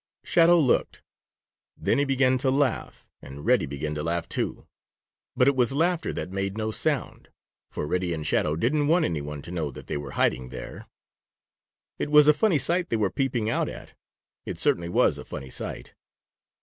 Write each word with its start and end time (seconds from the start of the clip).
Shadow 0.23 0.57
looked. 0.59 1.03
Then 1.77 1.99
he 1.99 2.05
began 2.05 2.39
to 2.39 2.49
laugh, 2.49 3.07
and 3.21 3.45
Reddy 3.45 3.67
began 3.67 3.93
to 3.93 4.01
laugh, 4.01 4.27
too. 4.27 4.65
But 5.35 5.47
it 5.47 5.55
was 5.55 5.73
laughter 5.73 6.11
that 6.13 6.31
made 6.31 6.57
no 6.57 6.71
sound, 6.71 7.29
for 7.69 7.85
Reddy 7.85 8.11
and 8.11 8.25
Shadow 8.25 8.55
didn't 8.55 8.87
want 8.87 9.05
any 9.05 9.21
one 9.21 9.43
to 9.43 9.51
know 9.51 9.69
that 9.69 9.85
they 9.85 9.97
were 9.97 10.13
hiding 10.17 10.49
there. 10.49 10.87
It 11.99 12.09
was 12.09 12.27
a 12.27 12.33
funny 12.33 12.57
sight 12.57 12.89
they 12.89 12.97
were 12.97 13.11
peeping 13.11 13.47
out 13.47 13.69
at. 13.69 13.91
It 14.43 14.57
certainly 14.57 14.89
was 14.89 15.19
a 15.19 15.23
funny 15.23 15.51
sight. 15.51 15.93